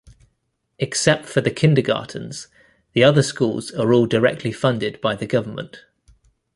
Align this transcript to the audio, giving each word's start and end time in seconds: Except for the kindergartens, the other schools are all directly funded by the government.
Except 0.79 1.27
for 1.27 1.41
the 1.41 1.51
kindergartens, 1.51 2.47
the 2.93 3.03
other 3.03 3.21
schools 3.21 3.69
are 3.69 3.93
all 3.93 4.07
directly 4.07 4.51
funded 4.51 4.99
by 4.99 5.15
the 5.15 5.27
government. 5.27 5.85